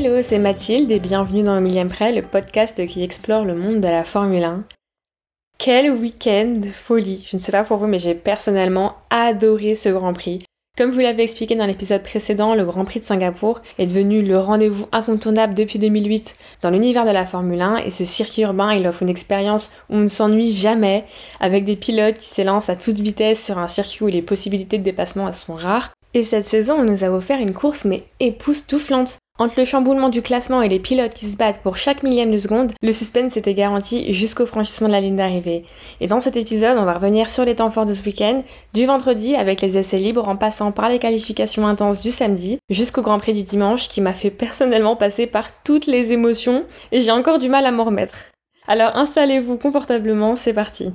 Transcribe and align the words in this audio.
Hello, 0.00 0.22
c'est 0.22 0.38
Mathilde 0.38 0.92
et 0.92 1.00
bienvenue 1.00 1.42
dans 1.42 1.56
le 1.56 1.60
millième 1.60 1.88
près, 1.88 2.12
le 2.12 2.22
podcast 2.22 2.86
qui 2.86 3.02
explore 3.02 3.44
le 3.44 3.56
monde 3.56 3.80
de 3.80 3.88
la 3.88 4.04
Formule 4.04 4.44
1. 4.44 4.62
Quel 5.58 5.90
week-end 5.90 6.54
folie 6.72 7.24
Je 7.26 7.36
ne 7.36 7.40
sais 7.40 7.50
pas 7.50 7.64
pour 7.64 7.78
vous, 7.78 7.88
mais 7.88 7.98
j'ai 7.98 8.14
personnellement 8.14 8.94
adoré 9.10 9.74
ce 9.74 9.88
Grand 9.88 10.12
Prix. 10.12 10.38
Comme 10.76 10.92
vous 10.92 11.00
l'avez 11.00 11.24
expliqué 11.24 11.56
dans 11.56 11.66
l'épisode 11.66 12.04
précédent, 12.04 12.54
le 12.54 12.64
Grand 12.64 12.84
Prix 12.84 13.00
de 13.00 13.04
Singapour 13.04 13.60
est 13.80 13.86
devenu 13.86 14.22
le 14.22 14.38
rendez-vous 14.38 14.86
incontournable 14.92 15.54
depuis 15.54 15.80
2008 15.80 16.36
dans 16.62 16.70
l'univers 16.70 17.04
de 17.04 17.10
la 17.10 17.26
Formule 17.26 17.60
1 17.60 17.78
et 17.78 17.90
ce 17.90 18.04
circuit 18.04 18.42
urbain, 18.42 18.72
il 18.72 18.86
offre 18.86 19.02
une 19.02 19.08
expérience 19.08 19.72
où 19.90 19.96
on 19.96 20.02
ne 20.02 20.06
s'ennuie 20.06 20.52
jamais 20.52 21.06
avec 21.40 21.64
des 21.64 21.74
pilotes 21.74 22.18
qui 22.18 22.28
s'élancent 22.28 22.70
à 22.70 22.76
toute 22.76 23.00
vitesse 23.00 23.44
sur 23.44 23.58
un 23.58 23.66
circuit 23.66 24.04
où 24.04 24.06
les 24.06 24.22
possibilités 24.22 24.78
de 24.78 24.84
dépassement 24.84 25.32
sont 25.32 25.56
rares. 25.56 25.90
Et 26.14 26.22
cette 26.22 26.46
saison, 26.46 26.74
on 26.74 26.84
nous 26.84 27.02
a 27.02 27.10
offert 27.10 27.40
une 27.40 27.52
course 27.52 27.84
mais 27.84 28.04
époustouflante. 28.20 29.18
Entre 29.40 29.54
le 29.56 29.64
chamboulement 29.64 30.08
du 30.08 30.20
classement 30.20 30.62
et 30.62 30.68
les 30.68 30.80
pilotes 30.80 31.14
qui 31.14 31.26
se 31.26 31.36
battent 31.36 31.62
pour 31.62 31.76
chaque 31.76 32.02
millième 32.02 32.32
de 32.32 32.36
seconde, 32.36 32.72
le 32.82 32.90
suspense 32.90 33.36
était 33.36 33.54
garanti 33.54 34.12
jusqu'au 34.12 34.46
franchissement 34.46 34.88
de 34.88 34.92
la 34.92 35.00
ligne 35.00 35.14
d'arrivée. 35.14 35.64
Et 36.00 36.08
dans 36.08 36.18
cet 36.18 36.36
épisode, 36.36 36.76
on 36.76 36.84
va 36.84 36.94
revenir 36.94 37.30
sur 37.30 37.44
les 37.44 37.54
temps 37.54 37.70
forts 37.70 37.84
de 37.84 37.92
ce 37.92 38.02
week-end, 38.02 38.42
du 38.74 38.84
vendredi 38.86 39.36
avec 39.36 39.60
les 39.60 39.78
essais 39.78 39.98
libres 39.98 40.28
en 40.28 40.34
passant 40.34 40.72
par 40.72 40.88
les 40.88 40.98
qualifications 40.98 41.68
intenses 41.68 42.00
du 42.00 42.10
samedi, 42.10 42.58
jusqu'au 42.68 43.02
Grand 43.02 43.18
Prix 43.18 43.32
du 43.32 43.44
dimanche 43.44 43.86
qui 43.86 44.00
m'a 44.00 44.12
fait 44.12 44.32
personnellement 44.32 44.96
passer 44.96 45.28
par 45.28 45.62
toutes 45.62 45.86
les 45.86 46.12
émotions 46.12 46.64
et 46.90 47.00
j'ai 47.00 47.12
encore 47.12 47.38
du 47.38 47.48
mal 47.48 47.64
à 47.64 47.70
m'en 47.70 47.84
remettre. 47.84 48.18
Alors 48.66 48.96
installez-vous 48.96 49.56
confortablement, 49.56 50.34
c'est 50.34 50.52
parti. 50.52 50.92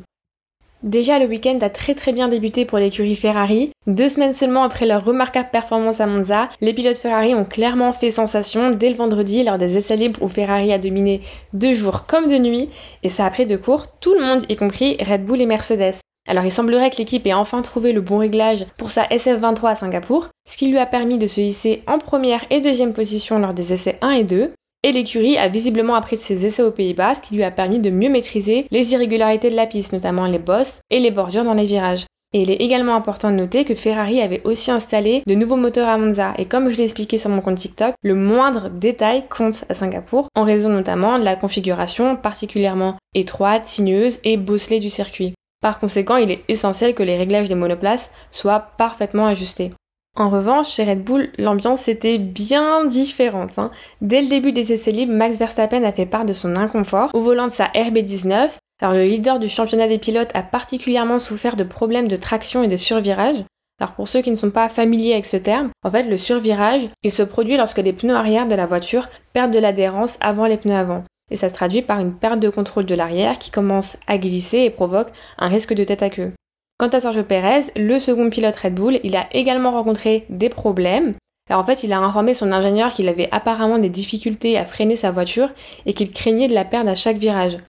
Déjà, 0.83 1.17
le 1.17 1.27
week-end 1.27 1.57
a 1.61 1.69
très 1.69 1.95
très 1.95 2.11
bien 2.11 2.27
débuté 2.27 2.65
pour 2.65 2.77
l'écurie 2.77 3.15
Ferrari. 3.15 3.71
Deux 3.87 4.09
semaines 4.09 4.33
seulement 4.33 4.63
après 4.63 4.85
leur 4.85 5.05
remarquable 5.05 5.47
performance 5.49 6.01
à 6.01 6.07
Monza, 6.07 6.49
les 6.59 6.73
pilotes 6.73 6.97
Ferrari 6.97 7.33
ont 7.33 7.45
clairement 7.45 7.93
fait 7.93 8.09
sensation 8.09 8.69
dès 8.69 8.89
le 8.89 8.95
vendredi 8.95 9.45
lors 9.45 9.57
des 9.57 9.77
essais 9.77 9.95
libres 9.95 10.21
où 10.21 10.27
Ferrari 10.27 10.73
a 10.73 10.77
dominé 10.77 11.21
de 11.53 11.71
jour 11.71 12.05
comme 12.05 12.27
de 12.27 12.37
nuit, 12.37 12.69
et 13.01 13.07
ça 13.07 13.25
a 13.25 13.29
pris 13.29 13.45
de 13.45 13.55
court 13.55 13.97
tout 14.01 14.13
le 14.13 14.25
monde, 14.25 14.43
y 14.49 14.57
compris 14.57 14.97
Red 14.99 15.23
Bull 15.25 15.39
et 15.39 15.45
Mercedes. 15.45 15.95
Alors 16.27 16.43
il 16.43 16.51
semblerait 16.51 16.89
que 16.89 16.97
l'équipe 16.97 17.27
ait 17.27 17.33
enfin 17.33 17.61
trouvé 17.61 17.93
le 17.93 18.01
bon 18.01 18.17
réglage 18.17 18.65
pour 18.77 18.89
sa 18.89 19.03
SF23 19.05 19.71
à 19.71 19.75
Singapour, 19.75 20.29
ce 20.45 20.57
qui 20.57 20.67
lui 20.67 20.79
a 20.79 20.85
permis 20.85 21.17
de 21.17 21.27
se 21.27 21.39
hisser 21.39 21.81
en 21.87 21.97
première 21.97 22.45
et 22.49 22.59
deuxième 22.59 22.93
position 22.93 23.39
lors 23.39 23.53
des 23.53 23.71
essais 23.73 23.97
1 24.01 24.11
et 24.11 24.23
2, 24.25 24.51
et 24.83 24.91
l'écurie 24.91 25.37
a 25.37 25.47
visiblement 25.47 25.95
appris 25.95 26.17
de 26.17 26.21
ses 26.21 26.45
essais 26.45 26.63
aux 26.63 26.71
Pays-Bas, 26.71 27.15
ce 27.15 27.21
qui 27.21 27.35
lui 27.35 27.43
a 27.43 27.51
permis 27.51 27.79
de 27.79 27.89
mieux 27.89 28.09
maîtriser 28.09 28.67
les 28.69 28.93
irrégularités 28.93 29.49
de 29.49 29.55
la 29.55 29.65
piste, 29.65 29.93
notamment 29.93 30.25
les 30.25 30.39
bosses 30.39 30.81
et 30.89 30.99
les 30.99 31.11
bordures 31.11 31.45
dans 31.45 31.53
les 31.53 31.65
virages. 31.65 32.05
Et 32.35 32.41
il 32.41 32.49
est 32.49 32.55
également 32.55 32.95
important 32.95 33.29
de 33.29 33.35
noter 33.35 33.63
que 33.63 33.75
Ferrari 33.75 34.19
avait 34.19 34.41
aussi 34.43 34.71
installé 34.71 35.21
de 35.27 35.35
nouveaux 35.35 35.55
moteurs 35.55 35.87
à 35.87 35.99
Monza. 35.99 36.33
Et 36.39 36.45
comme 36.45 36.69
je 36.69 36.77
l'ai 36.77 36.83
expliqué 36.83 37.19
sur 37.19 37.29
mon 37.29 37.41
compte 37.41 37.59
TikTok, 37.59 37.93
le 38.01 38.15
moindre 38.15 38.69
détail 38.69 39.25
compte 39.29 39.65
à 39.69 39.75
Singapour, 39.75 40.27
en 40.35 40.43
raison 40.43 40.69
notamment 40.69 41.19
de 41.19 41.23
la 41.23 41.35
configuration 41.35 42.15
particulièrement 42.15 42.95
étroite, 43.13 43.67
sinueuse 43.67 44.19
et 44.23 44.37
bosselée 44.37 44.79
du 44.79 44.89
circuit. 44.89 45.35
Par 45.61 45.79
conséquent, 45.79 46.17
il 46.17 46.31
est 46.31 46.43
essentiel 46.47 46.95
que 46.95 47.03
les 47.03 47.17
réglages 47.17 47.49
des 47.49 47.55
monoplaces 47.55 48.11
soient 48.31 48.71
parfaitement 48.77 49.27
ajustés. 49.27 49.71
En 50.15 50.29
revanche, 50.29 50.69
chez 50.69 50.83
Red 50.83 51.03
Bull, 51.03 51.31
l'ambiance 51.39 51.87
était 51.87 52.19
bien 52.19 52.85
différente. 52.85 53.57
Hein. 53.57 53.71
Dès 54.01 54.21
le 54.21 54.29
début 54.29 54.51
des 54.51 54.71
essais 54.71 54.91
libres, 54.91 55.13
Max 55.13 55.39
Verstappen 55.39 55.83
a 55.83 55.91
fait 55.91 56.05
part 56.05 56.25
de 56.25 56.33
son 56.33 56.55
inconfort 56.55 57.09
au 57.15 57.21
volant 57.21 57.47
de 57.47 57.51
sa 57.51 57.65
RB19. 57.69 58.51
Alors 58.79 58.93
le 58.93 59.05
leader 59.05 59.39
du 59.39 59.49
championnat 59.49 59.87
des 59.87 59.97
pilotes 59.97 60.29
a 60.35 60.43
particulièrement 60.43 61.17
souffert 61.17 61.55
de 61.55 61.63
problèmes 61.63 62.07
de 62.07 62.15
traction 62.15 62.61
et 62.61 62.67
de 62.67 62.75
survirage. 62.75 63.37
Alors 63.79 63.93
pour 63.93 64.07
ceux 64.07 64.21
qui 64.21 64.29
ne 64.29 64.35
sont 64.35 64.51
pas 64.51 64.69
familiers 64.69 65.13
avec 65.13 65.25
ce 65.25 65.37
terme, 65.37 65.71
en 65.83 65.89
fait 65.89 66.03
le 66.03 66.17
survirage, 66.17 66.89
il 67.01 67.11
se 67.11 67.23
produit 67.23 67.57
lorsque 67.57 67.79
les 67.79 67.93
pneus 67.93 68.15
arrière 68.15 68.47
de 68.47 68.53
la 68.53 68.67
voiture 68.67 69.09
perdent 69.33 69.53
de 69.53 69.59
l'adhérence 69.59 70.19
avant 70.21 70.45
les 70.45 70.57
pneus 70.57 70.75
avant. 70.75 71.03
Et 71.31 71.35
ça 71.35 71.49
se 71.49 71.55
traduit 71.55 71.81
par 71.81 71.99
une 71.99 72.13
perte 72.13 72.39
de 72.39 72.49
contrôle 72.49 72.85
de 72.85 72.93
l'arrière 72.93 73.39
qui 73.39 73.49
commence 73.49 73.97
à 74.05 74.19
glisser 74.19 74.59
et 74.59 74.69
provoque 74.69 75.09
un 75.39 75.47
risque 75.47 75.73
de 75.73 75.83
tête 75.83 76.03
à 76.03 76.11
queue. 76.11 76.33
Quant 76.77 76.87
à 76.87 76.99
Sergio 76.99 77.23
Perez, 77.23 77.71
le 77.75 77.99
second 77.99 78.29
pilote 78.29 78.55
Red 78.55 78.73
Bull, 78.73 78.99
il 79.03 79.15
a 79.15 79.27
également 79.33 79.71
rencontré 79.71 80.25
des 80.29 80.49
problèmes. 80.49 81.13
Alors 81.49 81.61
en 81.61 81.65
fait, 81.65 81.83
il 81.83 81.93
a 81.93 81.99
informé 81.99 82.33
son 82.33 82.51
ingénieur 82.51 82.91
qu'il 82.91 83.09
avait 83.09 83.29
apparemment 83.31 83.79
des 83.79 83.89
difficultés 83.89 84.57
à 84.57 84.65
freiner 84.65 84.95
sa 84.95 85.11
voiture 85.11 85.49
et 85.85 85.93
qu'il 85.93 86.11
craignait 86.11 86.47
de 86.47 86.53
la 86.53 86.65
perdre 86.65 86.89
à 86.89 86.95
chaque 86.95 87.17
virage. 87.17 87.59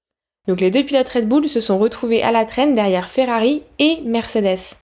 Donc 0.49 0.61
les 0.61 0.71
deux 0.71 0.85
pilotes 0.85 1.09
Red 1.09 1.29
Bull 1.29 1.49
se 1.49 1.61
sont 1.61 1.79
retrouvés 1.79 2.23
à 2.23 2.33
la 2.33 2.45
traîne 2.45 2.75
derrière 2.75 3.09
Ferrari 3.09 3.63
et 3.79 4.01
Mercedes. 4.05 4.77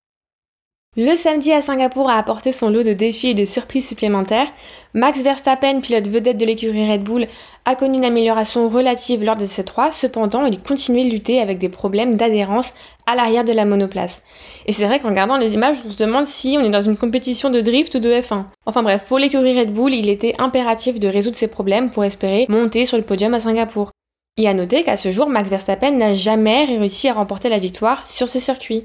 Le 0.97 1.15
samedi 1.15 1.53
à 1.53 1.61
Singapour 1.61 2.09
a 2.09 2.17
apporté 2.17 2.51
son 2.51 2.69
lot 2.69 2.83
de 2.83 2.91
défis 2.91 3.29
et 3.29 3.33
de 3.33 3.45
surprises 3.45 3.87
supplémentaires. 3.87 4.51
Max 4.93 5.23
Verstappen, 5.23 5.79
pilote 5.79 6.09
vedette 6.09 6.35
de 6.35 6.45
l'écurie 6.45 6.91
Red 6.91 7.01
Bull, 7.01 7.27
a 7.63 7.77
connu 7.77 7.97
une 7.97 8.03
amélioration 8.03 8.67
relative 8.67 9.23
lors 9.23 9.37
de 9.37 9.45
ces 9.45 9.63
trois, 9.63 9.93
cependant 9.93 10.45
il 10.45 10.61
continuait 10.61 11.05
de 11.05 11.11
lutter 11.11 11.39
avec 11.39 11.59
des 11.59 11.69
problèmes 11.69 12.15
d'adhérence 12.15 12.73
à 13.05 13.15
l'arrière 13.15 13.45
de 13.45 13.53
la 13.53 13.63
monoplace. 13.63 14.23
Et 14.65 14.73
c'est 14.73 14.85
vrai 14.85 14.99
qu'en 14.99 15.07
regardant 15.07 15.37
les 15.37 15.53
images, 15.53 15.77
on 15.85 15.89
se 15.89 15.95
demande 15.95 16.27
si 16.27 16.57
on 16.59 16.65
est 16.65 16.69
dans 16.69 16.81
une 16.81 16.97
compétition 16.97 17.49
de 17.49 17.61
drift 17.61 17.95
ou 17.95 17.99
de 17.99 18.11
F1. 18.11 18.43
Enfin 18.65 18.83
bref, 18.83 19.05
pour 19.05 19.17
l'écurie 19.17 19.57
Red 19.57 19.71
Bull, 19.71 19.93
il 19.93 20.09
était 20.09 20.35
impératif 20.39 20.99
de 20.99 21.07
résoudre 21.07 21.37
ces 21.37 21.47
problèmes 21.47 21.89
pour 21.89 22.03
espérer 22.03 22.47
monter 22.49 22.83
sur 22.83 22.97
le 22.97 23.03
podium 23.03 23.33
à 23.33 23.39
Singapour. 23.39 23.91
Et 24.35 24.49
à 24.49 24.53
noter 24.53 24.83
qu'à 24.83 24.97
ce 24.97 25.09
jour, 25.09 25.29
Max 25.29 25.49
Verstappen 25.49 25.91
n'a 25.91 26.15
jamais 26.15 26.65
réussi 26.65 27.07
à 27.07 27.13
remporter 27.13 27.47
la 27.47 27.59
victoire 27.59 28.03
sur 28.03 28.27
ce 28.27 28.41
circuit. 28.41 28.83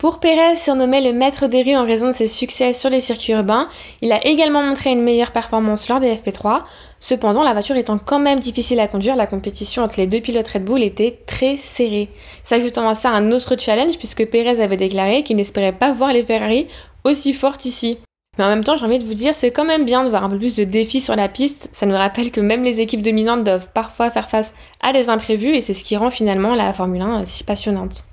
Pour 0.00 0.18
Pérez, 0.18 0.56
surnommé 0.56 1.02
le 1.02 1.12
maître 1.12 1.46
des 1.46 1.60
rues 1.60 1.76
en 1.76 1.84
raison 1.84 2.06
de 2.06 2.14
ses 2.14 2.26
succès 2.26 2.72
sur 2.72 2.88
les 2.88 3.00
circuits 3.00 3.34
urbains, 3.34 3.68
il 4.00 4.12
a 4.12 4.26
également 4.26 4.62
montré 4.62 4.92
une 4.92 5.02
meilleure 5.02 5.30
performance 5.30 5.90
lors 5.90 6.00
des 6.00 6.14
FP3. 6.14 6.62
Cependant, 7.00 7.42
la 7.42 7.52
voiture 7.52 7.76
étant 7.76 7.98
quand 7.98 8.18
même 8.18 8.38
difficile 8.38 8.80
à 8.80 8.88
conduire, 8.88 9.14
la 9.14 9.26
compétition 9.26 9.82
entre 9.82 10.00
les 10.00 10.06
deux 10.06 10.22
pilotes 10.22 10.48
Red 10.48 10.64
Bull 10.64 10.82
était 10.82 11.18
très 11.26 11.58
serrée. 11.58 12.08
S'ajoutant 12.44 12.88
à 12.88 12.94
ça 12.94 13.10
un 13.10 13.30
autre 13.30 13.56
challenge 13.58 13.98
puisque 13.98 14.24
Pérez 14.24 14.62
avait 14.62 14.78
déclaré 14.78 15.22
qu'il 15.22 15.36
n'espérait 15.36 15.76
pas 15.76 15.92
voir 15.92 16.14
les 16.14 16.24
Ferrari 16.24 16.66
aussi 17.04 17.34
fortes 17.34 17.66
ici. 17.66 17.98
Mais 18.38 18.44
en 18.44 18.48
même 18.48 18.64
temps, 18.64 18.76
j'ai 18.76 18.86
envie 18.86 19.00
de 19.00 19.04
vous 19.04 19.12
dire, 19.12 19.34
c'est 19.34 19.50
quand 19.50 19.66
même 19.66 19.84
bien 19.84 20.02
de 20.02 20.08
voir 20.08 20.24
un 20.24 20.30
peu 20.30 20.38
plus 20.38 20.54
de 20.54 20.64
défis 20.64 21.02
sur 21.02 21.14
la 21.14 21.28
piste. 21.28 21.68
Ça 21.74 21.84
nous 21.84 21.94
rappelle 21.94 22.30
que 22.30 22.40
même 22.40 22.64
les 22.64 22.80
équipes 22.80 23.02
dominantes 23.02 23.44
doivent 23.44 23.68
parfois 23.74 24.10
faire 24.10 24.30
face 24.30 24.54
à 24.82 24.94
des 24.94 25.10
imprévus 25.10 25.54
et 25.56 25.60
c'est 25.60 25.74
ce 25.74 25.84
qui 25.84 25.98
rend 25.98 26.08
finalement 26.08 26.54
la 26.54 26.72
Formule 26.72 27.02
1 27.02 27.26
si 27.26 27.44
passionnante. 27.44 28.04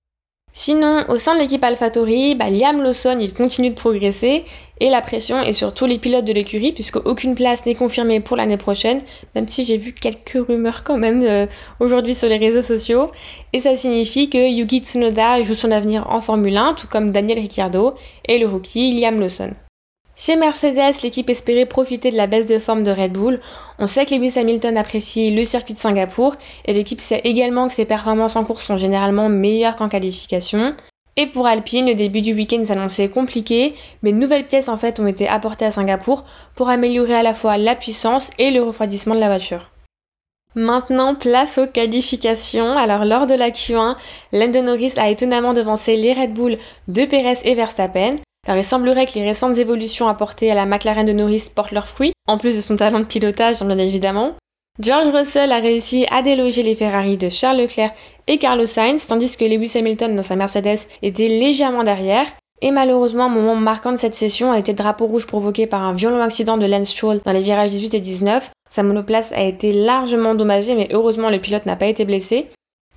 Sinon, 0.59 1.05
au 1.09 1.17
sein 1.17 1.35
de 1.35 1.39
l'équipe 1.39 1.63
AlphaTauri, 1.63 2.33
bah, 2.33 2.49
Liam 2.49 2.81
Lawson 2.81 3.19
il 3.19 3.31
continue 3.31 3.69
de 3.69 3.75
progresser 3.75 4.43
et 4.79 4.89
la 4.89 5.01
pression 5.01 5.39
est 5.39 5.53
sur 5.53 5.71
tous 5.71 5.85
les 5.85 5.99
pilotes 5.99 6.25
de 6.25 6.33
l'écurie 6.33 6.71
puisque 6.71 6.95
aucune 6.95 7.35
place 7.35 7.67
n'est 7.67 7.75
confirmée 7.75 8.21
pour 8.21 8.37
l'année 8.37 8.57
prochaine, 8.57 9.01
même 9.35 9.47
si 9.47 9.65
j'ai 9.65 9.77
vu 9.77 9.93
quelques 9.93 10.47
rumeurs 10.47 10.83
quand 10.83 10.97
même 10.97 11.21
euh, 11.21 11.45
aujourd'hui 11.79 12.15
sur 12.15 12.27
les 12.27 12.37
réseaux 12.37 12.63
sociaux. 12.63 13.11
Et 13.53 13.59
ça 13.59 13.75
signifie 13.75 14.31
que 14.31 14.49
Yuki 14.49 14.79
Tsunoda 14.79 15.43
joue 15.43 15.53
son 15.53 15.69
avenir 15.69 16.09
en 16.09 16.21
Formule 16.21 16.57
1, 16.57 16.73
tout 16.73 16.87
comme 16.87 17.11
Daniel 17.11 17.37
Ricciardo 17.37 17.93
et 18.25 18.39
le 18.39 18.47
rookie 18.47 18.99
Liam 18.99 19.19
Lawson. 19.19 19.51
Chez 20.19 20.35
Mercedes, 20.35 21.03
l'équipe 21.03 21.29
espérait 21.29 21.67
profiter 21.67 22.09
de 22.09 22.17
la 22.17 22.25
baisse 22.25 22.47
de 22.47 22.57
forme 22.57 22.83
de 22.83 22.89
Red 22.89 23.11
Bull. 23.11 23.39
On 23.77 23.85
sait 23.85 24.07
que 24.07 24.15
Lewis 24.15 24.33
Hamilton 24.35 24.75
apprécie 24.75 25.29
le 25.29 25.43
circuit 25.43 25.75
de 25.75 25.79
Singapour 25.79 26.35
et 26.65 26.73
l'équipe 26.73 26.99
sait 26.99 27.21
également 27.23 27.67
que 27.67 27.73
ses 27.73 27.85
performances 27.85 28.35
en 28.35 28.43
course 28.43 28.63
sont 28.63 28.79
généralement 28.79 29.29
meilleures 29.29 29.75
qu'en 29.75 29.89
qualification. 29.89 30.75
Et 31.17 31.27
pour 31.27 31.45
Alpine, 31.45 31.85
le 31.85 31.93
début 31.93 32.21
du 32.21 32.33
week-end 32.33 32.65
s'annonçait 32.65 33.09
compliqué, 33.09 33.75
mais 34.01 34.11
de 34.11 34.17
nouvelles 34.17 34.47
pièces 34.47 34.69
en 34.69 34.77
fait 34.77 34.99
ont 34.99 35.05
été 35.05 35.27
apportées 35.27 35.65
à 35.65 35.71
Singapour 35.71 36.25
pour 36.55 36.69
améliorer 36.69 37.13
à 37.13 37.23
la 37.23 37.35
fois 37.35 37.59
la 37.59 37.75
puissance 37.75 38.31
et 38.39 38.49
le 38.49 38.63
refroidissement 38.63 39.13
de 39.13 39.19
la 39.19 39.27
voiture. 39.27 39.69
Maintenant, 40.55 41.13
place 41.13 41.59
aux 41.59 41.67
qualifications. 41.67 42.75
Alors, 42.75 43.05
lors 43.05 43.27
de 43.27 43.35
la 43.35 43.51
Q1, 43.51 43.95
Lando 44.31 44.63
Norris 44.63 44.93
a 44.97 45.11
étonnamment 45.11 45.53
devancé 45.53 45.95
les 45.95 46.13
Red 46.13 46.33
Bull 46.33 46.57
de 46.87 47.05
Perez 47.05 47.37
et 47.45 47.53
Verstappen. 47.53 48.15
Alors 48.47 48.59
il 48.59 48.63
semblerait 48.63 49.05
que 49.05 49.15
les 49.15 49.25
récentes 49.25 49.57
évolutions 49.57 50.07
apportées 50.07 50.49
à 50.49 50.55
la 50.55 50.65
McLaren 50.65 51.05
de 51.05 51.11
Norris 51.11 51.51
portent 51.53 51.73
leurs 51.73 51.87
fruits, 51.87 52.13
en 52.27 52.37
plus 52.37 52.55
de 52.55 52.61
son 52.61 52.77
talent 52.77 53.01
de 53.01 53.05
pilotage 53.05 53.61
bien 53.61 53.77
évidemment. 53.77 54.35
George 54.79 55.09
Russell 55.13 55.51
a 55.51 55.59
réussi 55.59 56.05
à 56.11 56.21
déloger 56.21 56.63
les 56.63 56.75
Ferrari 56.75 57.17
de 57.17 57.29
Charles 57.29 57.57
Leclerc 57.57 57.91
et 58.27 58.37
Carlos 58.37 58.65
Sainz, 58.65 59.05
tandis 59.07 59.35
que 59.35 59.43
Lewis 59.43 59.73
Hamilton 59.75 60.15
dans 60.15 60.21
sa 60.21 60.35
Mercedes 60.35 60.87
était 61.01 61.27
légèrement 61.27 61.83
derrière. 61.83 62.27
Et 62.61 62.71
malheureusement, 62.71 63.25
un 63.25 63.29
moment 63.29 63.55
marquant 63.55 63.91
de 63.91 63.97
cette 63.97 64.15
session 64.15 64.51
a 64.51 64.59
été 64.59 64.71
le 64.71 64.77
drapeau 64.77 65.07
rouge 65.07 65.27
provoqué 65.27 65.67
par 65.67 65.83
un 65.83 65.93
violent 65.93 66.21
accident 66.21 66.57
de 66.57 66.65
Lance 66.65 66.89
Stroll 66.89 67.21
dans 67.25 67.31
les 67.31 67.43
virages 67.43 67.71
18 67.71 67.95
et 67.95 67.99
19. 67.99 68.51
Sa 68.69 68.83
monoplace 68.83 69.31
a 69.33 69.43
été 69.43 69.73
largement 69.73 70.31
endommagée, 70.31 70.75
mais 70.75 70.89
heureusement 70.91 71.29
le 71.29 71.39
pilote 71.39 71.65
n'a 71.65 71.75
pas 71.75 71.87
été 71.87 72.05
blessé. 72.05 72.47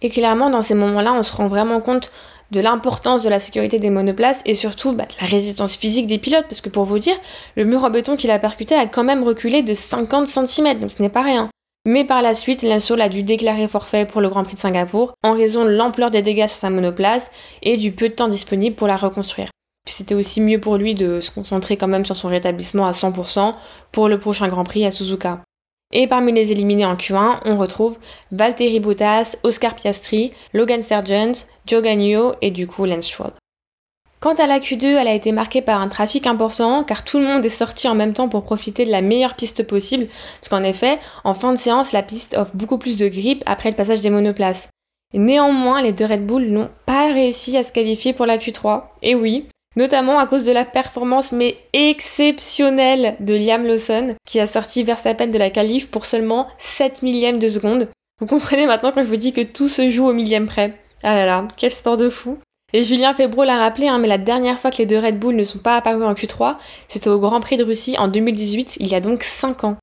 Et 0.02 0.10
clairement, 0.10 0.50
dans 0.50 0.62
ces 0.62 0.74
moments-là, 0.74 1.12
on 1.12 1.22
se 1.22 1.34
rend 1.34 1.48
vraiment 1.48 1.80
compte 1.80 2.10
de 2.50 2.60
l'importance 2.60 3.22
de 3.22 3.28
la 3.28 3.38
sécurité 3.38 3.78
des 3.78 3.90
monoplaces 3.90 4.42
et 4.44 4.54
surtout 4.54 4.92
bah, 4.92 5.04
de 5.04 5.14
la 5.20 5.26
résistance 5.26 5.76
physique 5.76 6.06
des 6.06 6.18
pilotes, 6.18 6.46
parce 6.48 6.60
que 6.60 6.68
pour 6.68 6.84
vous 6.84 6.98
dire, 6.98 7.16
le 7.56 7.64
mur 7.64 7.84
en 7.84 7.90
béton 7.90 8.16
qu'il 8.16 8.30
a 8.30 8.38
percuté 8.38 8.74
a 8.74 8.86
quand 8.86 9.04
même 9.04 9.22
reculé 9.22 9.62
de 9.62 9.74
50 9.74 10.26
cm, 10.26 10.80
donc 10.80 10.90
ce 10.90 11.02
n'est 11.02 11.08
pas 11.08 11.22
rien. 11.22 11.48
Mais 11.86 12.04
par 12.04 12.20
la 12.20 12.34
suite, 12.34 12.62
Linsol 12.62 13.00
a 13.00 13.08
dû 13.08 13.22
déclarer 13.22 13.66
forfait 13.66 14.04
pour 14.04 14.20
le 14.20 14.28
Grand 14.28 14.42
Prix 14.42 14.54
de 14.54 14.60
Singapour 14.60 15.14
en 15.22 15.32
raison 15.32 15.64
de 15.64 15.70
l'ampleur 15.70 16.10
des 16.10 16.20
dégâts 16.20 16.46
sur 16.46 16.58
sa 16.58 16.68
monoplace 16.68 17.30
et 17.62 17.78
du 17.78 17.92
peu 17.92 18.10
de 18.10 18.14
temps 18.14 18.28
disponible 18.28 18.76
pour 18.76 18.86
la 18.86 18.96
reconstruire. 18.96 19.48
C'était 19.86 20.14
aussi 20.14 20.42
mieux 20.42 20.60
pour 20.60 20.76
lui 20.76 20.94
de 20.94 21.20
se 21.20 21.30
concentrer 21.30 21.78
quand 21.78 21.88
même 21.88 22.04
sur 22.04 22.16
son 22.16 22.28
rétablissement 22.28 22.86
à 22.86 22.90
100% 22.90 23.54
pour 23.92 24.08
le 24.08 24.20
prochain 24.20 24.48
Grand 24.48 24.64
Prix 24.64 24.84
à 24.84 24.90
Suzuka. 24.90 25.42
Et 25.92 26.06
parmi 26.06 26.32
les 26.32 26.52
éliminés 26.52 26.84
en 26.84 26.94
Q1, 26.94 27.40
on 27.44 27.56
retrouve 27.56 27.98
Valtteri 28.30 28.78
Bottas, 28.78 29.36
Oscar 29.42 29.74
Piastri, 29.74 30.30
Logan 30.52 30.82
Sargent, 30.82 31.32
Joe 31.66 31.82
Gagnon 31.82 32.36
et 32.42 32.52
du 32.52 32.68
coup 32.68 32.84
Lance 32.84 33.06
Stroll. 33.06 33.32
Quant 34.20 34.34
à 34.34 34.46
la 34.46 34.60
Q2, 34.60 34.84
elle 34.84 35.08
a 35.08 35.14
été 35.14 35.32
marquée 35.32 35.62
par 35.62 35.80
un 35.80 35.88
trafic 35.88 36.26
important 36.26 36.84
car 36.84 37.04
tout 37.04 37.18
le 37.18 37.24
monde 37.24 37.44
est 37.44 37.48
sorti 37.48 37.88
en 37.88 37.94
même 37.94 38.12
temps 38.12 38.28
pour 38.28 38.44
profiter 38.44 38.84
de 38.84 38.90
la 38.90 39.00
meilleure 39.00 39.34
piste 39.34 39.66
possible, 39.66 40.06
parce 40.38 40.48
qu'en 40.50 40.62
effet, 40.62 41.00
en 41.24 41.34
fin 41.34 41.52
de 41.52 41.58
séance, 41.58 41.92
la 41.92 42.02
piste 42.02 42.36
offre 42.36 42.52
beaucoup 42.54 42.78
plus 42.78 42.96
de 42.96 43.08
grip 43.08 43.42
après 43.46 43.70
le 43.70 43.76
passage 43.76 44.02
des 44.02 44.10
monoplaces. 44.10 44.68
néanmoins, 45.14 45.82
les 45.82 45.92
deux 45.92 46.04
Red 46.04 46.24
Bull 46.24 46.50
n'ont 46.50 46.68
pas 46.86 47.12
réussi 47.12 47.56
à 47.56 47.64
se 47.64 47.72
qualifier 47.72 48.12
pour 48.12 48.26
la 48.26 48.36
Q3. 48.36 48.82
Et 49.02 49.14
oui, 49.14 49.48
notamment 49.76 50.18
à 50.18 50.26
cause 50.26 50.44
de 50.44 50.52
la 50.52 50.64
performance 50.64 51.32
mais 51.32 51.56
exceptionnelle 51.72 53.16
de 53.20 53.34
Liam 53.34 53.66
Lawson, 53.66 54.14
qui 54.26 54.40
a 54.40 54.46
sorti 54.46 54.82
Verstappen 54.82 55.28
de 55.28 55.38
la 55.38 55.50
qualif 55.50 55.90
pour 55.90 56.06
seulement 56.06 56.48
7 56.58 57.02
millièmes 57.02 57.38
de 57.38 57.48
seconde. 57.48 57.88
Vous 58.20 58.26
comprenez 58.26 58.66
maintenant 58.66 58.92
quand 58.92 59.02
je 59.02 59.08
vous 59.08 59.16
dis 59.16 59.32
que 59.32 59.40
tout 59.40 59.68
se 59.68 59.88
joue 59.88 60.08
au 60.08 60.12
millième 60.12 60.46
près. 60.46 60.74
Ah 61.02 61.14
là 61.14 61.26
là, 61.26 61.48
quel 61.56 61.70
sport 61.70 61.96
de 61.96 62.08
fou 62.08 62.38
et 62.72 62.82
Julien 62.82 63.14
Febro 63.14 63.42
l'a 63.42 63.58
rappelé, 63.58 63.88
hein, 63.88 63.98
mais 63.98 64.06
la 64.06 64.18
dernière 64.18 64.60
fois 64.60 64.70
que 64.70 64.78
les 64.78 64.86
deux 64.86 64.98
Red 64.98 65.18
Bull 65.18 65.34
ne 65.34 65.42
sont 65.42 65.58
pas 65.58 65.76
apparus 65.76 66.04
en 66.04 66.14
Q3, 66.14 66.56
c'était 66.86 67.10
au 67.10 67.18
Grand 67.18 67.40
Prix 67.40 67.56
de 67.56 67.64
Russie 67.64 67.98
en 67.98 68.06
2018, 68.06 68.76
il 68.78 68.86
y 68.86 68.94
a 68.94 69.00
donc 69.00 69.24
5 69.24 69.64
ans. 69.64 69.76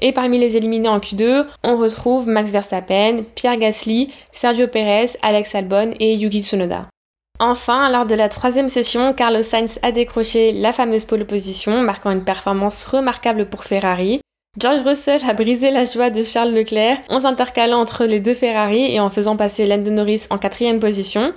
Et 0.00 0.12
parmi 0.12 0.38
les 0.38 0.56
éliminés 0.56 0.88
en 0.88 0.98
Q2, 0.98 1.46
on 1.64 1.76
retrouve 1.76 2.28
Max 2.28 2.52
Verstappen, 2.52 3.24
Pierre 3.34 3.56
Gasly, 3.56 4.12
Sergio 4.30 4.68
Perez, 4.68 5.16
Alex 5.22 5.54
Albon 5.54 5.92
et 5.98 6.14
Yuki 6.14 6.42
Tsunoda. 6.42 6.86
Enfin, 7.40 7.88
lors 7.90 8.04
de 8.04 8.16
la 8.16 8.28
troisième 8.28 8.68
session, 8.68 9.12
Carlos 9.14 9.42
Sainz 9.42 9.78
a 9.82 9.92
décroché 9.92 10.52
la 10.52 10.72
fameuse 10.72 11.04
pole 11.04 11.24
position, 11.24 11.82
marquant 11.82 12.10
une 12.10 12.24
performance 12.24 12.84
remarquable 12.84 13.48
pour 13.48 13.64
Ferrari. 13.64 14.20
George 14.58 14.80
Russell 14.84 15.20
a 15.28 15.34
brisé 15.34 15.70
la 15.70 15.84
joie 15.84 16.10
de 16.10 16.24
Charles 16.24 16.52
Leclerc 16.52 16.98
en 17.08 17.20
s'intercalant 17.20 17.78
entre 17.78 18.04
les 18.04 18.18
deux 18.18 18.34
Ferrari 18.34 18.92
et 18.92 18.98
en 18.98 19.08
faisant 19.08 19.36
passer 19.36 19.66
Lando 19.66 19.90
Norris 19.92 20.26
en 20.30 20.38
quatrième 20.38 20.80
position. 20.80 21.32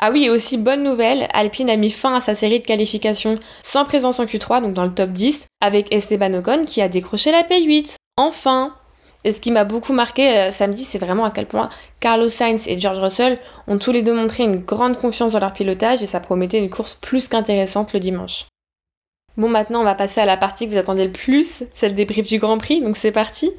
Ah 0.00 0.10
oui, 0.12 0.28
aussi 0.28 0.58
bonne 0.58 0.82
nouvelle, 0.82 1.28
Alpine 1.32 1.70
a 1.70 1.76
mis 1.76 1.90
fin 1.90 2.14
à 2.14 2.20
sa 2.20 2.34
série 2.34 2.60
de 2.60 2.66
qualifications 2.66 3.36
sans 3.62 3.84
présence 3.84 4.20
en 4.20 4.26
Q3, 4.26 4.60
donc 4.60 4.74
dans 4.74 4.84
le 4.84 4.94
top 4.94 5.10
10, 5.10 5.46
avec 5.60 5.92
Esteban 5.92 6.34
Ocon 6.34 6.66
qui 6.66 6.82
a 6.82 6.88
décroché 6.88 7.32
la 7.32 7.42
P8. 7.42 7.96
Enfin 8.18 8.74
Et 9.28 9.32
ce 9.32 9.42
qui 9.42 9.52
m'a 9.52 9.64
beaucoup 9.64 9.92
marqué 9.92 10.38
euh, 10.38 10.50
samedi, 10.50 10.84
c'est 10.84 10.98
vraiment 10.98 11.26
à 11.26 11.30
quel 11.30 11.44
point 11.44 11.68
Carlos 12.00 12.30
Sainz 12.30 12.66
et 12.66 12.80
George 12.80 12.98
Russell 12.98 13.38
ont 13.66 13.76
tous 13.76 13.92
les 13.92 14.00
deux 14.00 14.14
montré 14.14 14.42
une 14.42 14.60
grande 14.60 14.96
confiance 14.96 15.32
dans 15.32 15.38
leur 15.38 15.52
pilotage 15.52 16.02
et 16.02 16.06
ça 16.06 16.18
promettait 16.18 16.56
une 16.56 16.70
course 16.70 16.94
plus 16.94 17.28
qu'intéressante 17.28 17.92
le 17.92 18.00
dimanche. 18.00 18.46
Bon, 19.36 19.50
maintenant 19.50 19.82
on 19.82 19.84
va 19.84 19.94
passer 19.94 20.22
à 20.22 20.24
la 20.24 20.38
partie 20.38 20.66
que 20.66 20.72
vous 20.72 20.78
attendez 20.78 21.04
le 21.04 21.12
plus, 21.12 21.64
celle 21.74 21.94
des 21.94 22.06
briefs 22.06 22.28
du 22.28 22.38
Grand 22.38 22.56
Prix, 22.56 22.80
donc 22.80 22.96
c'est 22.96 23.12
parti 23.12 23.50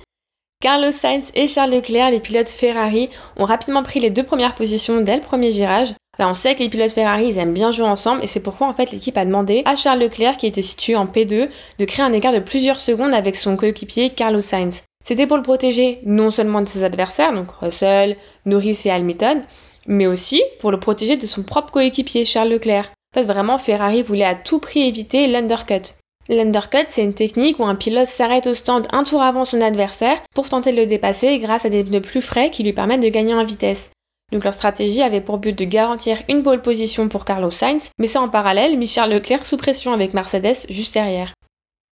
Carlos 0.60 0.90
Sainz 0.90 1.32
et 1.36 1.46
Charles 1.46 1.70
Leclerc, 1.70 2.10
les 2.10 2.20
pilotes 2.20 2.50
Ferrari, 2.50 3.12
ont 3.38 3.46
rapidement 3.46 3.84
pris 3.84 4.00
les 4.00 4.10
deux 4.10 4.24
premières 4.24 4.56
positions 4.56 5.02
dès 5.02 5.18
le 5.18 5.22
premier 5.22 5.52
virage, 5.52 5.94
Là, 6.18 6.28
on 6.28 6.34
sait 6.34 6.54
que 6.54 6.60
les 6.60 6.68
pilotes 6.68 6.92
Ferrari, 6.92 7.28
ils 7.28 7.38
aiment 7.38 7.54
bien 7.54 7.72
jouer 7.72 7.86
ensemble 7.86 8.22
et 8.22 8.28
c'est 8.28 8.44
pourquoi 8.44 8.68
en 8.68 8.74
fait 8.74 8.92
l'équipe 8.92 9.18
a 9.18 9.24
demandé 9.24 9.62
à 9.64 9.78
Charles 9.78 10.00
Leclerc, 10.00 10.36
qui 10.36 10.48
était 10.48 10.62
situé 10.62 10.98
en 10.98 11.06
P2, 11.06 11.48
de 11.80 11.86
créer 11.86 12.04
un 12.04 12.12
écart 12.12 12.34
de 12.34 12.40
plusieurs 12.40 12.82
secondes 12.82 13.14
avec 13.14 13.38
son 13.38 13.56
coéquipier 13.56 14.10
Carlos 14.10 14.42
Sainz. 14.42 14.84
C'était 15.04 15.28
pour 15.28 15.38
le 15.38 15.44
protéger 15.44 16.00
non 16.06 16.30
seulement 16.30 16.62
de 16.62 16.68
ses 16.68 16.84
adversaires, 16.84 17.34
donc 17.34 17.52
Russell, 17.52 18.18
Norris 18.46 18.82
et 18.86 18.92
Hamilton, 18.92 19.42
mais 19.88 20.08
aussi 20.08 20.42
pour 20.60 20.72
le 20.72 20.80
protéger 20.80 21.18
de 21.18 21.26
son 21.26 21.44
propre 21.44 21.72
coéquipier 21.72 22.26
Charles 22.26 22.50
Leclerc. 22.50 22.92
En 23.16 23.20
fait, 23.20 23.26
vraiment, 23.26 23.58
Ferrari 23.58 24.04
voulait 24.04 24.24
à 24.24 24.36
tout 24.36 24.60
prix 24.60 24.82
éviter 24.82 25.26
l'undercut. 25.28 25.96
L'undercut, 26.30 26.86
c'est 26.90 27.04
une 27.04 27.16
technique 27.16 27.58
où 27.60 27.66
un 27.66 27.74
pilote 27.74 28.06
s'arrête 28.06 28.46
au 28.46 28.54
stand 28.54 28.88
un 28.92 29.04
tour 29.04 29.24
avant 29.24 29.46
son 29.46 29.62
adversaire 29.62 30.22
pour 30.36 30.48
tenter 30.48 30.72
de 30.72 30.78
le 30.78 30.86
dépasser 30.86 31.40
grâce 31.40 31.66
à 31.66 31.70
des 31.70 31.84
pneus 31.84 32.02
plus 32.02 32.22
frais 32.22 32.52
qui 32.52 32.62
lui 32.62 32.74
permettent 32.74 33.02
de 33.02 33.10
gagner 33.10 33.34
en 33.34 33.44
vitesse. 33.44 33.90
Donc 34.32 34.44
leur 34.44 34.54
stratégie 34.54 35.02
avait 35.02 35.22
pour 35.22 35.40
but 35.40 35.58
de 35.58 35.66
garantir 35.66 36.20
une 36.30 36.44
pole 36.44 36.62
position 36.62 37.10
pour 37.10 37.26
Carlos 37.26 37.50
Sainz, 37.50 37.90
mais 37.98 38.06
ça 38.06 38.22
en 38.22 38.30
parallèle 38.30 38.78
Michel 38.78 39.10
Leclerc 39.10 39.44
sous 39.44 39.58
pression 39.58 39.92
avec 39.92 40.14
Mercedes 40.14 40.68
juste 40.70 40.94
derrière. 40.94 41.34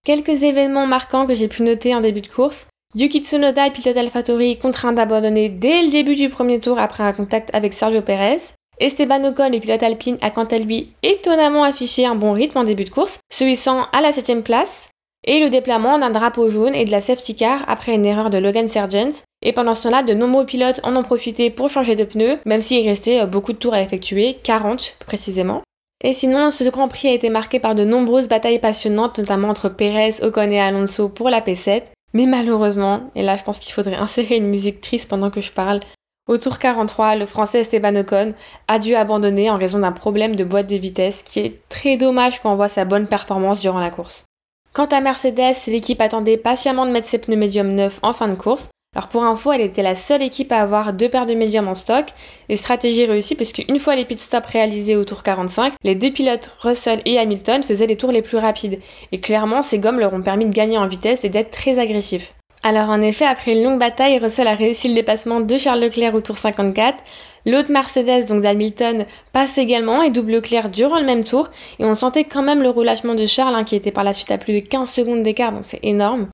Quelques 0.05 0.43
événements 0.43 0.85
marquants 0.85 1.25
que 1.25 1.33
j'ai 1.33 1.47
pu 1.47 1.63
noter 1.63 1.95
en 1.95 2.01
début 2.01 2.21
de 2.21 2.27
course. 2.27 2.67
Yuki 2.99 3.21
Tsunoda, 3.21 3.69
pilote 3.69 3.95
AlphaTauri, 3.95 4.57
contraint 4.57 4.91
d'abandonner 4.91 5.49
dès 5.49 5.83
le 5.83 5.91
début 5.91 6.15
du 6.15 6.29
premier 6.29 6.59
tour 6.59 6.79
après 6.79 7.03
un 7.03 7.13
contact 7.13 7.53
avec 7.53 7.73
Sergio 7.73 8.01
Perez. 8.01 8.39
Esteban 8.79 9.23
Ocon, 9.23 9.51
le 9.51 9.59
pilote 9.59 9.83
alpine, 9.83 10.17
a 10.21 10.31
quant 10.31 10.45
à 10.45 10.57
lui 10.57 10.93
étonnamment 11.03 11.63
affiché 11.63 12.07
un 12.07 12.15
bon 12.15 12.33
rythme 12.33 12.57
en 12.57 12.63
début 12.63 12.85
de 12.85 12.89
course, 12.89 13.19
se 13.31 13.43
hissant 13.43 13.85
à 13.93 14.01
la 14.01 14.11
7 14.11 14.43
place, 14.43 14.89
et 15.23 15.39
le 15.39 15.51
déploiement 15.51 15.99
d'un 15.99 16.09
drapeau 16.09 16.49
jaune 16.49 16.73
et 16.73 16.85
de 16.85 16.91
la 16.91 16.99
safety 16.99 17.35
car 17.35 17.63
après 17.67 17.93
une 17.93 18.05
erreur 18.05 18.31
de 18.31 18.39
Logan 18.39 18.67
Sargent, 18.67 19.21
et 19.43 19.53
pendant 19.53 19.75
ce 19.75 19.83
temps-là, 19.83 20.01
de 20.01 20.15
nombreux 20.15 20.47
pilotes 20.47 20.79
en 20.81 20.95
ont 20.95 21.03
profité 21.03 21.51
pour 21.51 21.69
changer 21.69 21.95
de 21.95 22.03
pneus, 22.03 22.39
même 22.47 22.61
s'il 22.61 22.83
restait 22.83 23.19
euh, 23.19 23.27
beaucoup 23.27 23.53
de 23.53 23.59
tours 23.59 23.75
à 23.75 23.81
effectuer, 23.83 24.37
40 24.41 24.95
précisément. 25.05 25.61
Et 26.03 26.13
sinon, 26.13 26.49
ce 26.49 26.67
Grand 26.69 26.87
Prix 26.87 27.09
a 27.09 27.13
été 27.13 27.29
marqué 27.29 27.59
par 27.59 27.75
de 27.75 27.83
nombreuses 27.83 28.27
batailles 28.27 28.57
passionnantes, 28.57 29.19
notamment 29.19 29.49
entre 29.49 29.69
Perez, 29.69 30.23
Ocon 30.23 30.49
et 30.49 30.59
Alonso 30.59 31.09
pour 31.09 31.29
la 31.29 31.41
P7. 31.41 31.83
Mais 32.13 32.25
malheureusement, 32.25 33.11
et 33.15 33.23
là 33.23 33.37
je 33.37 33.43
pense 33.43 33.59
qu'il 33.59 33.73
faudrait 33.73 33.95
insérer 33.97 34.37
une 34.37 34.47
musique 34.47 34.81
triste 34.81 35.09
pendant 35.09 35.29
que 35.29 35.41
je 35.41 35.51
parle, 35.51 35.79
au 36.27 36.37
tour 36.37 36.59
43, 36.59 37.15
le 37.15 37.25
français 37.25 37.61
Esteban 37.61 37.95
Ocon 37.95 38.33
a 38.67 38.79
dû 38.79 38.95
abandonner 38.95 39.49
en 39.49 39.57
raison 39.57 39.79
d'un 39.79 39.93
problème 39.93 40.35
de 40.35 40.43
boîte 40.43 40.69
de 40.69 40.75
vitesse 40.75 41.23
qui 41.23 41.39
est 41.39 41.61
très 41.69 41.95
dommage 41.95 42.41
quand 42.41 42.51
on 42.51 42.57
voit 42.57 42.67
sa 42.67 42.83
bonne 42.83 43.07
performance 43.07 43.61
durant 43.61 43.79
la 43.79 43.91
course. 43.91 44.25
Quant 44.73 44.87
à 44.87 44.99
Mercedes, 44.99 45.55
l'équipe 45.67 46.01
attendait 46.01 46.35
patiemment 46.35 46.85
de 46.85 46.91
mettre 46.91 47.07
ses 47.07 47.19
pneus 47.19 47.37
médium 47.37 47.73
neufs 47.73 47.99
en 48.03 48.11
fin 48.11 48.27
de 48.27 48.35
course, 48.35 48.69
alors 48.97 49.09
pour 49.09 49.23
info, 49.23 49.51
elle 49.51 49.61
était 49.61 49.83
la 49.83 49.93
seule 49.93 50.23
équipe 50.23 50.51
à 50.51 50.59
avoir 50.59 50.91
deux 50.91 51.07
paires 51.07 51.27
de 51.27 51.35
médiums 51.35 51.67
en 51.67 51.75
stock, 51.75 52.05
et 52.49 52.55
stratégie 52.55 53.05
réussie 53.05 53.35
puisque 53.35 53.63
une 53.69 53.77
fois 53.77 53.95
les 53.95 54.05
pit 54.05 54.17
stops 54.17 54.47
réalisés 54.47 54.95
au 54.95 55.05
tour 55.05 55.21
45, 55.21 55.73
les 55.83 55.93
deux 55.93 56.09
pilotes 56.09 56.49
Russell 56.61 57.03
et 57.05 57.19
Hamilton 57.19 57.61
faisaient 57.61 57.85
les 57.85 57.95
tours 57.95 58.11
les 58.11 58.23
plus 58.23 58.39
rapides, 58.39 58.79
et 59.11 59.19
clairement 59.19 59.61
ces 59.61 59.77
gommes 59.77 59.99
leur 59.99 60.13
ont 60.13 60.23
permis 60.23 60.45
de 60.45 60.51
gagner 60.51 60.79
en 60.79 60.87
vitesse 60.87 61.25
et 61.25 61.29
d'être 61.29 61.51
très 61.51 61.77
agressifs. 61.77 62.33
Alors 62.63 62.89
en 62.89 62.99
effet, 62.99 63.25
après 63.25 63.53
une 63.53 63.63
longue 63.63 63.79
bataille, 63.79 64.17
Russell 64.17 64.47
a 64.47 64.55
réussi 64.55 64.89
le 64.89 64.95
dépassement 64.95 65.41
de 65.41 65.57
Charles 65.57 65.81
Leclerc 65.81 66.15
au 66.15 66.21
tour 66.21 66.37
54, 66.37 66.97
L'autre 67.45 67.71
Mercedes, 67.71 68.27
donc 68.27 68.41
d'Hamilton, 68.41 69.05
passe 69.31 69.59
également 69.59 70.01
et 70.01 70.09
double 70.09 70.31
Leclerc 70.31 70.69
durant 70.69 70.99
le 70.99 71.05
même 71.05 71.23
tour. 71.23 71.49
Et 71.79 71.85
on 71.85 71.93
sentait 71.93 72.25
quand 72.25 72.41
même 72.41 72.63
le 72.63 72.69
relâchement 72.69 73.13
de 73.13 73.25
Charles, 73.25 73.55
hein, 73.55 73.63
qui 73.63 73.75
était 73.75 73.91
par 73.91 74.03
la 74.03 74.13
suite 74.13 74.31
à 74.31 74.37
plus 74.37 74.53
de 74.53 74.59
15 74.59 74.91
secondes 74.91 75.23
d'écart, 75.23 75.53
donc 75.53 75.63
c'est 75.63 75.79
énorme. 75.83 76.27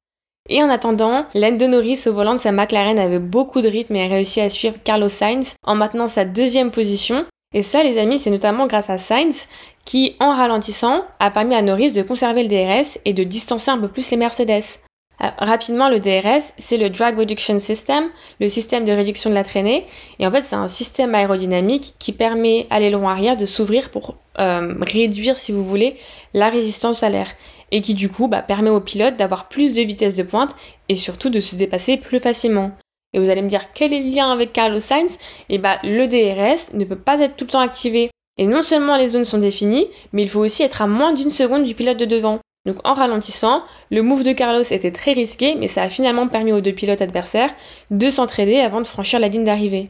Et 0.50 0.62
en 0.62 0.70
attendant, 0.70 1.26
Lando 1.34 1.68
Norris 1.68 2.04
au 2.06 2.14
volant 2.14 2.34
de 2.34 2.40
sa 2.40 2.52
McLaren 2.52 3.00
avait 3.00 3.20
beaucoup 3.20 3.62
de 3.62 3.70
rythme 3.70 3.96
et 3.96 4.04
a 4.04 4.10
réussi 4.10 4.42
à 4.42 4.50
suivre 4.50 4.76
Carlos 4.84 5.08
Sainz 5.08 5.56
en 5.64 5.76
maintenant 5.76 6.08
sa 6.08 6.26
deuxième 6.26 6.72
position. 6.72 7.26
Et 7.54 7.62
ça, 7.62 7.84
les 7.84 7.98
amis, 7.98 8.20
c'est 8.20 8.30
notamment 8.30 8.68
grâce 8.68 8.90
à 8.90 8.98
Sainz 8.98 9.48
qui, 9.86 10.16
en 10.20 10.34
ralentissant, 10.34 11.06
a 11.20 11.32
permis 11.32 11.56
à 11.56 11.62
Norris 11.62 11.94
de 11.94 12.04
conserver 12.04 12.44
le 12.44 12.50
DRS 12.50 12.98
et 13.06 13.14
de 13.14 13.24
distancer 13.24 13.72
un 13.72 13.78
peu 13.78 13.88
plus 13.88 14.12
les 14.12 14.18
Mercedes. 14.18 14.80
Rapidement, 15.20 15.90
le 15.90 16.00
DRS, 16.00 16.54
c'est 16.58 16.78
le 16.78 16.90
Drag 16.90 17.18
Reduction 17.18 17.60
System, 17.60 18.10
le 18.40 18.50
système 18.50 18.86
de 18.86 18.92
réduction 18.92 19.30
de 19.30 19.36
la 19.36 19.44
traînée. 19.44 19.86
Et 20.20 20.28
en 20.28 20.32
fait, 20.32 20.42
c'est 20.42 20.56
un 20.56 20.68
système 20.68 21.16
aérodynamique 21.16 21.94
qui 22.00 22.12
permet 22.12 22.68
à 22.70 22.80
l'aileron 22.80 23.08
arrière 23.08 23.38
de 23.38 23.46
s'ouvrir 23.46 23.90
pour 23.90 24.18
euh, 24.40 24.74
réduire, 24.82 25.38
si 25.38 25.52
vous 25.52 25.64
voulez, 25.64 25.98
la 26.34 26.50
résistance 26.50 27.04
à 27.04 27.10
l'air 27.10 27.28
et 27.74 27.82
qui 27.82 27.96
du 27.96 28.08
coup 28.08 28.28
bah, 28.28 28.44
permet 28.44 28.70
au 28.70 28.80
pilote 28.80 29.18
d'avoir 29.18 29.50
plus 29.50 29.74
de 29.74 29.82
vitesse 29.82 30.16
de 30.16 30.22
pointe 30.22 30.56
et 30.90 30.96
surtout 30.96 31.32
de 31.32 31.40
se 31.40 31.56
dépasser 31.56 31.98
plus 31.98 32.20
facilement. 32.20 32.72
Et 33.14 33.20
vous 33.20 33.32
allez 33.32 33.42
me 33.42 33.50
dire 33.50 33.74
quel 33.74 33.94
est 33.94 34.04
le 34.04 34.12
lien 34.12 34.32
avec 34.32 34.54
Carlos 34.54 34.80
Sainz? 34.80 35.14
Et 35.50 35.56
eh 35.56 35.58
bah 35.58 35.78
le 35.84 36.08
DRS 36.08 36.74
ne 36.74 36.86
peut 36.86 36.98
pas 36.98 37.20
être 37.20 37.36
tout 37.36 37.46
le 37.46 37.52
temps 37.52 37.60
activé. 37.60 38.12
Et 38.38 38.46
non 38.46 38.62
seulement 38.62 38.96
les 38.96 39.08
zones 39.08 39.24
sont 39.24 39.40
définies, 39.40 39.88
mais 40.12 40.22
il 40.22 40.30
faut 40.30 40.40
aussi 40.40 40.64
être 40.64 40.84
à 40.84 40.88
moins 40.88 41.14
d'une 41.14 41.32
seconde 41.32 41.64
du 41.64 41.74
pilote 41.74 41.98
de 41.98 42.06
devant. 42.06 42.40
Donc 42.66 42.78
en 42.86 42.94
ralentissant, 42.94 43.64
le 43.92 44.02
move 44.02 44.24
de 44.24 44.32
Carlos 44.32 44.62
était 44.62 44.92
très 44.92 45.12
risqué, 45.12 45.56
mais 45.56 45.68
ça 45.68 45.84
a 45.84 45.90
finalement 45.90 46.28
permis 46.28 46.54
aux 46.54 46.62
deux 46.62 46.72
pilotes 46.72 47.02
adversaires 47.02 47.54
de 47.92 48.10
s'entraider 48.10 48.60
avant 48.60 48.82
de 48.82 48.88
franchir 48.88 49.20
la 49.20 49.28
ligne 49.28 49.44
d'arrivée. 49.44 49.90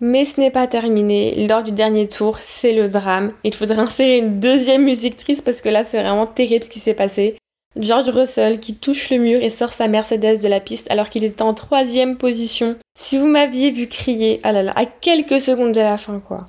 Mais 0.00 0.24
ce 0.24 0.40
n'est 0.40 0.50
pas 0.50 0.66
terminé. 0.66 1.46
Lors 1.48 1.62
du 1.62 1.72
dernier 1.72 2.06
tour, 2.06 2.38
c'est 2.40 2.74
le 2.74 2.88
drame. 2.88 3.32
Il 3.44 3.54
faudrait 3.54 3.78
insérer 3.78 4.18
une 4.18 4.40
deuxième 4.40 4.84
musique 4.84 5.16
triste 5.16 5.44
parce 5.44 5.62
que 5.62 5.70
là, 5.70 5.84
c'est 5.84 6.00
vraiment 6.00 6.26
terrible 6.26 6.64
ce 6.64 6.70
qui 6.70 6.80
s'est 6.80 6.94
passé. 6.94 7.36
George 7.76 8.08
Russell 8.08 8.58
qui 8.60 8.74
touche 8.74 9.10
le 9.10 9.18
mur 9.18 9.42
et 9.42 9.50
sort 9.50 9.72
sa 9.72 9.88
Mercedes 9.88 10.42
de 10.42 10.48
la 10.48 10.60
piste 10.60 10.90
alors 10.90 11.10
qu'il 11.10 11.24
était 11.24 11.42
en 11.42 11.54
troisième 11.54 12.16
position. 12.16 12.76
Si 12.98 13.18
vous 13.18 13.26
m'aviez 13.26 13.70
vu 13.70 13.86
crier, 13.86 14.40
ah 14.44 14.52
là 14.52 14.62
là, 14.62 14.72
à 14.76 14.86
quelques 14.86 15.40
secondes 15.40 15.72
de 15.72 15.80
la 15.80 15.98
fin 15.98 16.20
quoi. 16.20 16.46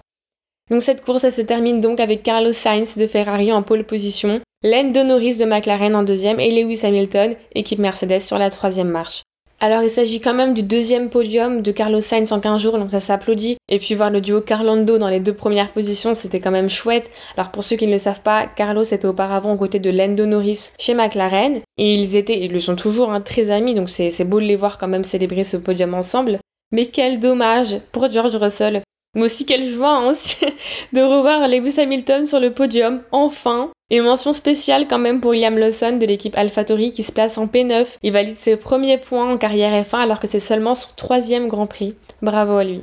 Donc 0.69 0.81
cette 0.81 1.03
course, 1.03 1.25
elle 1.25 1.33
se 1.33 1.41
termine 1.41 1.81
donc 1.81 1.99
avec 1.99 2.23
Carlos 2.23 2.53
Sainz 2.53 2.97
de 2.97 3.07
Ferrari 3.07 3.51
en 3.51 3.61
pole 3.61 3.85
position, 3.85 4.41
Lando 4.63 5.03
Norris 5.03 5.37
de 5.37 5.45
McLaren 5.45 5.95
en 5.95 6.01
deuxième 6.01 6.39
et 6.39 6.49
Lewis 6.49 6.79
Hamilton, 6.83 7.35
équipe 7.53 7.77
Mercedes, 7.77 8.21
sur 8.21 8.39
la 8.39 8.49
troisième 8.49 8.89
marche. 8.89 9.21
Alors 9.59 9.83
il 9.83 9.89
s'agit 9.91 10.19
quand 10.19 10.33
même 10.33 10.55
du 10.55 10.63
deuxième 10.63 11.11
podium 11.11 11.61
de 11.61 11.71
Carlos 11.71 11.99
Sainz 11.99 12.31
en 12.31 12.39
15 12.39 12.59
jours, 12.59 12.79
donc 12.79 12.89
ça 12.89 12.99
s'applaudit. 12.99 13.57
Et 13.69 13.77
puis 13.77 13.93
voir 13.93 14.09
le 14.09 14.19
duo 14.19 14.41
Carlando 14.41 14.97
dans 14.97 15.09
les 15.09 15.19
deux 15.19 15.35
premières 15.35 15.71
positions, 15.73 16.15
c'était 16.15 16.39
quand 16.39 16.49
même 16.49 16.69
chouette. 16.69 17.11
Alors 17.35 17.51
pour 17.51 17.63
ceux 17.63 17.75
qui 17.75 17.85
ne 17.85 17.91
le 17.91 17.99
savent 17.99 18.21
pas, 18.21 18.47
Carlos 18.47 18.81
était 18.81 19.05
auparavant 19.05 19.53
aux 19.53 19.57
côtés 19.57 19.77
de 19.77 19.91
Lando 19.91 20.25
Norris 20.25 20.71
chez 20.79 20.95
McLaren, 20.95 21.59
et 21.77 21.93
ils 21.93 22.15
étaient, 22.15 22.39
ils 22.39 22.51
le 22.51 22.59
sont 22.59 22.75
toujours, 22.75 23.11
hein, 23.11 23.21
très 23.21 23.51
amis, 23.51 23.75
donc 23.75 23.91
c'est 23.91 24.27
beau 24.27 24.39
de 24.39 24.45
les 24.45 24.55
voir 24.55 24.79
quand 24.79 24.87
même 24.87 25.03
célébrer 25.03 25.43
ce 25.43 25.57
podium 25.57 25.93
ensemble. 25.93 26.39
Mais 26.71 26.87
quel 26.87 27.19
dommage 27.19 27.79
pour 27.91 28.09
George 28.09 28.35
Russell. 28.35 28.81
Moi 29.13 29.25
aussi, 29.25 29.45
quelle 29.45 29.65
joie 29.65 29.97
hein, 29.97 30.11
de 30.93 31.01
revoir 31.01 31.47
Lewis 31.47 31.79
Hamilton 31.79 32.25
sur 32.25 32.39
le 32.39 32.51
podium, 32.51 33.03
enfin 33.11 33.69
et 33.89 34.01
mention 34.01 34.33
spéciale 34.33 34.87
quand 34.87 34.97
même 34.97 35.21
pour 35.21 35.33
Liam 35.33 35.57
Lawson 35.57 35.97
de 35.97 36.05
l'équipe 36.05 36.37
AlphaTauri 36.37 36.91
qui 36.93 37.03
se 37.03 37.11
place 37.11 37.37
en 37.37 37.47
P9. 37.47 37.87
Il 38.03 38.11
valide 38.11 38.37
ses 38.37 38.57
premiers 38.57 38.97
points 38.97 39.31
en 39.31 39.37
carrière 39.37 39.83
F1 39.83 39.97
alors 39.97 40.19
que 40.19 40.27
c'est 40.27 40.39
seulement 40.39 40.75
son 40.75 40.89
troisième 40.95 41.47
Grand 41.47 41.67
Prix. 41.67 41.95
Bravo 42.21 42.57
à 42.57 42.63
lui. 42.63 42.81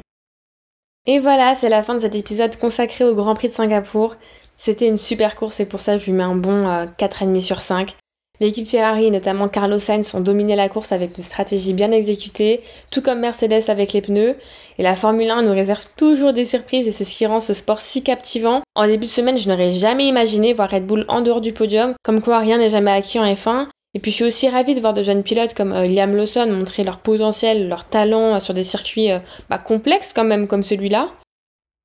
Et 1.07 1.19
voilà, 1.19 1.55
c'est 1.55 1.69
la 1.69 1.83
fin 1.83 1.95
de 1.95 2.01
cet 2.01 2.15
épisode 2.15 2.57
consacré 2.57 3.05
au 3.05 3.15
Grand 3.15 3.35
Prix 3.35 3.49
de 3.49 3.53
Singapour. 3.53 4.17
C'était 4.57 4.89
une 4.89 4.97
super 4.97 5.37
course 5.37 5.61
et 5.61 5.67
pour 5.67 5.81
ça 5.81 5.99
je 5.99 6.07
lui 6.07 6.13
mets 6.13 6.23
un 6.23 6.37
bon 6.37 6.67
4,5 6.67 7.37
euh, 7.37 7.41
sur 7.41 7.61
5. 7.61 7.97
L'équipe 8.41 8.67
Ferrari, 8.67 9.13
notamment 9.13 9.49
Carlos 9.49 9.79
Sainz, 9.79 10.13
ont 10.17 10.21
dominé 10.21 10.57
la 10.57 10.69
course 10.69 10.91
avec 10.91 11.17
une 11.17 11.23
stratégie 11.23 11.73
bien 11.73 11.93
exécutée, 11.93 12.63
tout 12.91 13.01
comme 13.01 13.21
Mercedes 13.21 13.69
avec 13.69 13.93
les 13.93 14.03
pneus. 14.03 14.35
Et 14.79 14.83
la 14.83 14.97
Formule 14.97 15.31
1 15.31 15.43
nous 15.43 15.53
réserve 15.53 15.87
toujours 15.97 16.33
des 16.33 16.45
surprises 16.45 16.89
et 16.89 16.91
c'est 16.91 17.05
ce 17.05 17.17
qui 17.17 17.27
rend 17.27 17.39
ce 17.39 17.55
sport 17.55 17.81
si 17.81 18.03
captivant. 18.03 18.63
En 18.75 18.89
début 18.89 19.07
de 19.07 19.11
semaine, 19.11 19.39
je 19.39 19.49
n'aurais 19.49 19.71
jamais 19.71 20.09
imaginé 20.09 20.53
voir 20.53 20.69
Red 20.69 20.85
Bull 20.85 21.05
en 21.07 21.21
dehors 21.21 21.41
du 21.41 21.53
podium, 21.53 21.95
comme 22.03 22.21
quoi 22.21 22.41
rien 22.41 22.59
n'est 22.59 22.71
jamais 22.71 22.91
acquis 22.91 23.21
en 23.21 23.25
F1. 23.25 23.69
Et 23.95 24.01
puis 24.01 24.11
je 24.11 24.17
suis 24.17 24.25
aussi 24.25 24.49
ravie 24.49 24.75
de 24.75 24.81
voir 24.81 24.95
de 24.95 25.05
jeunes 25.05 25.23
pilotes 25.23 25.55
comme 25.55 25.73
euh, 25.73 25.87
Liam 25.87 26.17
Lawson 26.17 26.51
montrer 26.51 26.83
leur 26.83 26.99
potentiel, 26.99 27.69
leur 27.69 27.85
talent 27.85 28.35
euh, 28.35 28.41
sur 28.41 28.53
des 28.53 28.65
circuits 28.65 29.13
euh, 29.13 29.21
bah, 29.49 29.59
complexes 29.59 30.13
quand 30.13 30.25
même 30.25 30.49
comme 30.49 30.65
celui-là. 30.65 31.11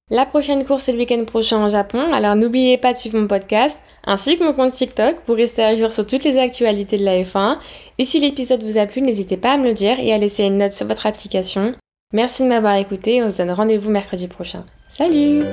La 0.10 0.26
prochaine 0.26 0.66
course 0.66 0.90
est 0.90 0.94
le 0.94 0.98
week-end 0.98 1.24
prochain 1.26 1.60
en 1.60 1.70
Japon, 1.70 2.12
alors 2.12 2.36
n'oubliez 2.36 2.80
pas 2.80 2.94
de 2.94 2.98
suivre 2.98 3.20
mon 3.20 3.28
podcast 3.28 3.80
ainsi 4.10 4.38
que 4.38 4.44
mon 4.44 4.54
compte 4.54 4.72
TikTok 4.72 5.22
pour 5.26 5.36
rester 5.36 5.64
à 5.64 5.78
jour 5.78 5.92
sur 5.94 6.06
toutes 6.06 6.24
les 6.24 6.40
actualités 6.40 6.98
de 6.98 7.06
la 7.06 7.22
F1. 7.22 7.60
Et 8.00 8.04
si 8.04 8.20
l'épisode 8.20 8.64
vous 8.64 8.80
a 8.80 8.88
plu, 8.88 9.02
n'hésitez 9.02 9.38
pas 9.38 9.54
à 9.54 9.58
me 9.58 9.66
le 9.66 9.74
dire 9.74 10.00
et 10.00 10.12
à 10.12 10.18
laisser 10.18 10.44
une 10.44 10.58
note 10.58 10.74
sur 10.74 10.88
votre 10.88 11.06
application. 11.06 11.76
Merci 12.12 12.44
de 12.44 12.48
m'avoir 12.48 12.76
écouté, 12.76 13.22
on 13.24 13.30
se 13.30 13.38
donne 13.38 13.52
rendez-vous 13.52 13.92
mercredi 13.92 14.28
prochain. 14.28 14.66
Salut 14.90 15.44